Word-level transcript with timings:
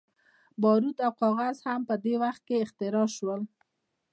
باروت 0.61 0.97
او 1.05 1.11
کاغذ 1.21 1.57
هم 1.67 1.81
په 1.89 1.95
دې 2.03 2.15
وخت 2.23 2.41
کې 2.47 2.63
اختراع 2.65 3.07
شول. 3.15 3.41